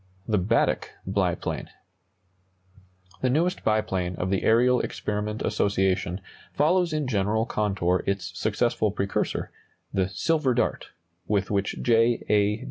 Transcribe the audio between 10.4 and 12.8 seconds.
Dart," with which J. A.